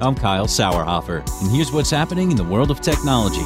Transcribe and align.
I'm 0.00 0.14
Kyle 0.14 0.46
Sauerhofer, 0.46 1.28
and 1.42 1.50
here's 1.50 1.72
what's 1.72 1.90
happening 1.90 2.30
in 2.30 2.36
the 2.36 2.44
world 2.44 2.70
of 2.70 2.80
technology. 2.80 3.42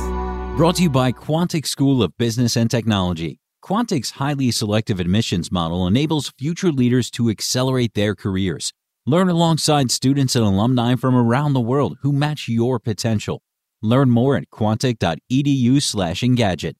Brought 0.54 0.76
to 0.76 0.82
you 0.82 0.90
by 0.90 1.10
Quantic 1.10 1.66
School 1.66 2.02
of 2.02 2.14
Business 2.18 2.56
and 2.56 2.70
Technology. 2.70 3.40
Quantic's 3.64 4.10
highly 4.10 4.50
selective 4.50 5.00
admissions 5.00 5.50
model 5.50 5.86
enables 5.86 6.30
future 6.38 6.70
leaders 6.70 7.10
to 7.12 7.30
accelerate 7.30 7.94
their 7.94 8.14
careers. 8.14 8.74
Learn 9.06 9.30
alongside 9.30 9.90
students 9.90 10.36
and 10.36 10.44
alumni 10.44 10.94
from 10.94 11.14
around 11.14 11.54
the 11.54 11.60
world 11.60 11.96
who 12.02 12.12
match 12.12 12.48
your 12.48 12.78
potential. 12.78 13.40
Learn 13.80 14.10
more 14.10 14.36
at 14.36 14.50
quantic.edu/engadget. 14.50 16.74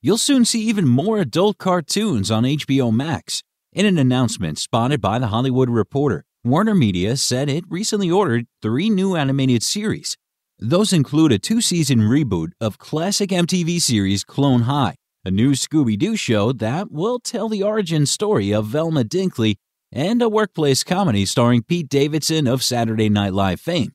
You'll 0.00 0.16
soon 0.16 0.46
see 0.46 0.62
even 0.62 0.88
more 0.88 1.18
adult 1.18 1.58
cartoons 1.58 2.30
on 2.30 2.46
HBO 2.46 2.90
Max. 2.90 3.42
In 3.74 3.84
an 3.84 3.98
announcement 3.98 4.58
spotted 4.58 5.02
by 5.02 5.18
The 5.18 5.26
Hollywood 5.26 5.68
Reporter, 5.68 6.24
Warner 6.42 6.74
Media 6.74 7.18
said 7.18 7.50
it 7.50 7.64
recently 7.68 8.10
ordered 8.10 8.46
three 8.62 8.88
new 8.88 9.14
animated 9.14 9.62
series. 9.62 10.16
Those 10.58 10.90
include 10.90 11.32
a 11.32 11.38
two 11.38 11.60
season 11.60 12.00
reboot 12.00 12.52
of 12.62 12.78
classic 12.78 13.28
MTV 13.28 13.78
series 13.78 14.24
Clone 14.24 14.62
High, 14.62 14.94
a 15.22 15.30
new 15.30 15.50
Scooby 15.50 15.98
Doo 15.98 16.16
show 16.16 16.52
that 16.52 16.90
will 16.90 17.18
tell 17.18 17.50
the 17.50 17.62
origin 17.62 18.06
story 18.06 18.54
of 18.54 18.64
Velma 18.64 19.04
Dinkley, 19.04 19.56
and 19.92 20.22
a 20.22 20.30
workplace 20.30 20.82
comedy 20.82 21.26
starring 21.26 21.62
Pete 21.62 21.90
Davidson 21.90 22.46
of 22.46 22.62
Saturday 22.62 23.10
Night 23.10 23.34
Live 23.34 23.60
fame. 23.60 23.92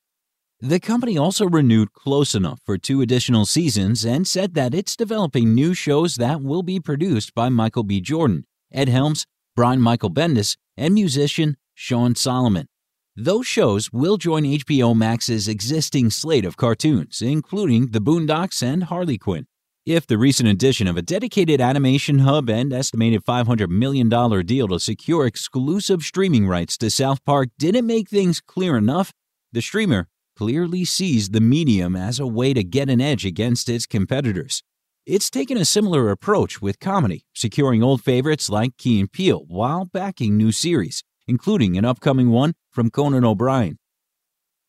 The 0.60 0.80
company 0.80 1.18
also 1.18 1.48
renewed 1.48 1.94
Close 1.94 2.36
Enough 2.36 2.60
for 2.64 2.78
two 2.78 3.02
additional 3.02 3.48
seasons 3.48 4.06
and 4.06 4.28
said 4.28 4.54
that 4.54 4.76
it's 4.76 4.96
developing 4.96 5.56
new 5.56 5.74
shows 5.74 6.18
that 6.18 6.44
will 6.44 6.62
be 6.62 6.80
produced 6.80 7.34
by 7.34 7.50
Michael 7.50 7.84
B. 7.84 8.02
Jordan, 8.02 8.46
Ed 8.72 8.88
Helms, 8.88 9.26
Brian 9.56 9.82
Michael 9.82 10.12
Bendis, 10.12 10.58
and 10.78 10.94
musician 10.94 11.58
Sean 11.76 12.16
Solomon. 12.16 12.68
Those 13.16 13.46
shows 13.46 13.94
will 13.94 14.18
join 14.18 14.44
HBO 14.44 14.96
Max's 14.96 15.48
existing 15.48 16.10
slate 16.10 16.46
of 16.46 16.58
cartoons, 16.58 17.22
including 17.22 17.92
The 17.92 18.02
Boondocks 18.02 18.64
and 18.64 18.86
Harley 18.86 19.18
Quinn. 19.18 19.46
If 19.86 20.08
the 20.08 20.18
recent 20.18 20.50
addition 20.50 20.88
of 20.88 20.98
a 20.98 21.04
dedicated 21.04 21.62
animation 21.62 22.20
hub 22.20 22.50
and 22.50 22.74
estimated 22.74 23.24
$500 23.24 23.70
million 23.70 24.10
deal 24.10 24.68
to 24.68 24.80
secure 24.80 25.28
exclusive 25.28 26.02
streaming 26.02 26.48
rights 26.48 26.76
to 26.80 26.90
South 26.90 27.24
Park 27.24 27.50
didn't 27.60 27.86
make 27.86 28.10
things 28.10 28.42
clear 28.42 28.78
enough, 28.78 29.14
the 29.52 29.62
streamer 29.62 30.08
clearly 30.36 30.86
sees 30.86 31.30
the 31.30 31.40
medium 31.40 31.96
as 31.96 32.20
a 32.20 32.26
way 32.26 32.54
to 32.54 32.64
get 32.64 32.90
an 32.90 33.00
edge 33.00 33.26
against 33.26 33.70
its 33.70 33.86
competitors. 33.86 34.64
It's 35.06 35.30
taken 35.30 35.56
a 35.56 35.66
similar 35.66 36.10
approach 36.10 36.64
with 36.64 36.80
comedy, 36.80 37.26
securing 37.36 37.84
old 37.84 38.04
favorites 38.04 38.50
like 38.50 38.78
Key 38.78 39.00
and 39.00 39.12
Peele 39.12 39.46
while 39.48 39.86
backing 39.86 40.36
new 40.36 40.52
series, 40.52 41.04
including 41.28 41.78
an 41.78 41.86
upcoming 41.86 42.30
one 42.30 42.54
from 42.72 42.90
Conan 42.90 43.26
O'Brien. 43.26 43.78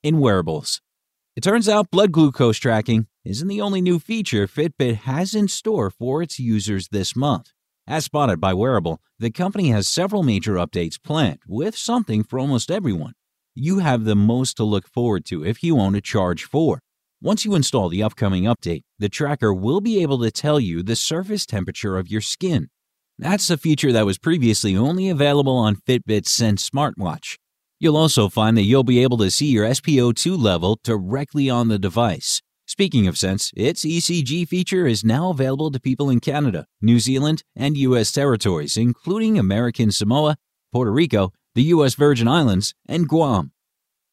In 0.03 0.19
wearables, 0.19 0.81
it 1.37 1.43
turns 1.43 1.69
out 1.69 1.91
blood 1.91 2.13
glucose 2.13 2.59
tracking 2.59 3.09
isn't 3.25 3.49
the 3.49 3.61
only 3.61 3.81
new 3.81 3.99
feature 3.99 4.47
Fitbit 4.47 4.97
has 4.99 5.35
in 5.35 5.49
store 5.49 5.91
for 5.91 6.23
its 6.23 6.39
users 6.39 6.89
this 6.89 7.15
month. 7.15 7.53
As 7.87 8.05
spotted 8.05 8.41
by 8.41 8.53
Wareable, 8.53 8.99
the 9.19 9.31
company 9.31 9.69
has 9.69 9.87
several 9.87 10.23
major 10.23 10.55
updates 10.55 11.01
planned, 11.01 11.41
with 11.47 11.77
something 11.77 12.25
for 12.25 12.39
almost 12.39 12.71
everyone. 12.71 13.13
You 13.55 13.79
have 13.79 14.05
the 14.05 14.17
most 14.17 14.57
to 14.57 14.65
look 14.65 14.89
forward 14.89 15.25
to 15.27 15.45
if 15.45 15.63
you 15.63 15.79
own 15.79 15.95
a 15.95 16.01
Charge 16.01 16.45
4. 16.45 16.81
Once 17.23 17.45
you 17.45 17.55
install 17.55 17.89
the 17.89 18.03
upcoming 18.03 18.45
update, 18.45 18.83
the 18.99 19.09
tracker 19.09 19.53
will 19.55 19.81
be 19.81 20.03
able 20.03 20.19
to 20.19 20.31
tell 20.31 20.59
you 20.59 20.83
the 20.83 20.97
surface 20.97 21.47
temperature 21.47 21.97
of 21.97 22.09
your 22.09 22.21
skin. 22.21 22.69
That's 23.19 23.49
a 23.49 23.57
feature 23.57 23.93
that 23.93 24.05
was 24.05 24.19
previously 24.19 24.77
only 24.77 25.09
available 25.09 25.57
on 25.57 25.77
Fitbit's 25.77 26.31
Sense 26.31 26.69
smartwatch. 26.69 27.39
You'll 27.81 27.97
also 27.97 28.29
find 28.29 28.59
that 28.59 28.65
you'll 28.65 28.85
be 28.85 29.03
able 29.03 29.17
to 29.19 29.31
see 29.31 29.47
your 29.47 29.67
SpO2 29.67 30.39
level 30.39 30.79
directly 30.85 31.49
on 31.49 31.69
the 31.69 31.79
device. 31.79 32.43
Speaking 32.67 33.07
of 33.07 33.17
Sense, 33.17 33.53
its 33.57 33.87
ECG 33.87 34.47
feature 34.47 34.87
is 34.87 35.03
now 35.03 35.31
available 35.31 35.71
to 35.71 35.81
people 35.81 36.11
in 36.11 36.21
Canada, 36.21 36.67
New 36.83 36.99
Zealand, 36.99 37.43
and 37.55 37.77
U.S. 37.79 38.13
territories, 38.13 38.77
including 38.77 39.39
American 39.39 39.91
Samoa, 39.91 40.37
Puerto 40.71 40.93
Rico, 40.93 41.33
the 41.55 41.63
U.S. 41.65 41.95
Virgin 41.95 42.29
Islands, 42.29 42.75
and 42.87 43.09
Guam. 43.09 43.53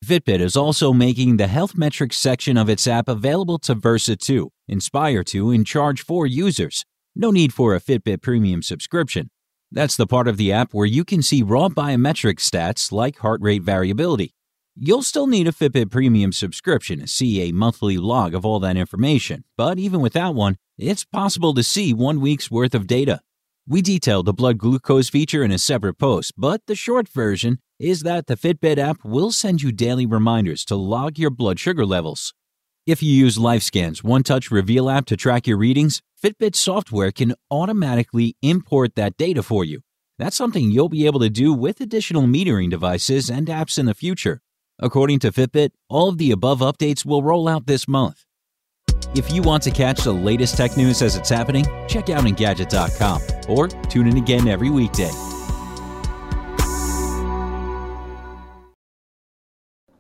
Fitbit 0.06 0.40
is 0.40 0.56
also 0.56 0.94
making 0.94 1.36
the 1.36 1.48
health 1.48 1.76
metrics 1.76 2.18
section 2.18 2.58
of 2.58 2.70
its 2.70 2.88
app 2.88 3.10
available 3.10 3.60
to 3.60 3.76
Versa 3.76 4.16
2, 4.16 4.50
Inspire 4.70 5.24
2, 5.24 5.52
and 5.52 5.66
Charge 5.68 6.04
4 6.04 6.26
users. 6.26 6.86
No 7.16 7.30
need 7.30 7.54
for 7.54 7.76
a 7.76 7.80
Fitbit 7.80 8.24
Premium 8.24 8.64
subscription. 8.64 9.30
That's 9.72 9.96
the 9.96 10.08
part 10.08 10.28
of 10.28 10.38
the 10.38 10.52
app 10.52 10.74
where 10.74 10.88
you 10.88 11.06
can 11.06 11.22
see 11.22 11.44
raw 11.44 11.70
biometric 11.70 12.38
stats 12.40 12.92
like 12.92 13.20
heart 13.20 13.40
rate 13.40 13.62
variability. 13.62 14.34
You'll 14.76 15.04
still 15.04 15.28
need 15.28 15.48
a 15.48 15.52
Fitbit 15.52 15.92
Premium 15.92 16.32
subscription 16.32 17.00
to 17.02 17.08
see 17.08 17.42
a 17.42 17.52
monthly 17.52 17.98
log 17.98 18.34
of 18.34 18.48
all 18.48 18.60
that 18.62 18.78
information, 18.78 19.44
but 19.56 19.78
even 19.78 20.02
without 20.02 20.34
one, 20.34 20.58
it's 20.76 21.06
possible 21.06 21.54
to 21.54 21.62
see 21.62 21.94
one 21.94 22.20
week's 22.20 22.50
worth 22.50 22.74
of 22.74 22.88
data. 22.88 23.20
We 23.68 23.84
detailed 23.84 24.26
the 24.26 24.34
blood 24.34 24.58
glucose 24.58 25.10
feature 25.10 25.44
in 25.44 25.52
a 25.52 25.60
separate 25.60 26.00
post, 26.00 26.34
but 26.36 26.62
the 26.66 26.74
short 26.74 27.08
version 27.08 27.60
is 27.78 28.02
that 28.02 28.26
the 28.26 28.36
Fitbit 28.36 28.80
app 28.80 29.06
will 29.06 29.32
send 29.32 29.62
you 29.62 29.72
daily 29.72 30.08
reminders 30.08 30.66
to 30.66 30.76
log 30.76 31.20
your 31.20 31.30
blood 31.30 31.60
sugar 31.60 31.86
levels. 31.86 32.34
If 32.86 33.02
you 33.02 33.14
use 33.14 33.38
LifeScan's 33.38 34.04
One 34.04 34.24
Touch 34.24 34.52
Reveal 34.52 34.90
app 34.90 35.06
to 35.06 35.16
track 35.16 35.48
your 35.48 35.56
readings, 35.56 36.02
Fitbit 36.22 36.54
software 36.54 37.14
can 37.14 37.34
automatically 37.50 38.36
import 38.42 38.96
that 38.96 39.16
data 39.16 39.42
for 39.42 39.64
you. 39.64 39.80
That's 40.20 40.36
something 40.36 40.70
you'll 40.70 40.90
be 40.90 41.06
able 41.06 41.22
to 41.22 41.30
do 41.30 41.54
with 41.54 41.80
additional 41.80 42.24
metering 42.24 42.70
devices 42.70 43.30
and 43.30 43.48
apps 43.48 43.80
in 43.80 43.86
the 43.86 43.94
future. 43.94 44.42
According 44.80 45.20
to 45.20 45.32
Fitbit, 45.32 45.70
all 45.88 46.10
of 46.10 46.18
the 46.18 46.32
above 46.32 46.60
updates 46.60 47.06
will 47.06 47.24
roll 47.24 47.48
out 47.48 47.68
this 47.68 47.88
month. 47.88 48.26
If 49.16 49.32
you 49.32 49.44
want 49.44 49.64
to 49.64 49.72
catch 49.72 50.04
the 50.04 50.12
latest 50.12 50.58
tech 50.58 50.76
news 50.76 51.02
as 51.02 51.16
it's 51.16 51.30
happening, 51.30 51.66
check 51.88 52.10
out 52.10 52.26
Engadget.com 52.26 53.22
or 53.48 53.70
tune 53.70 54.08
in 54.08 54.18
again 54.18 54.50
every 54.50 54.70
weekday. 54.70 55.33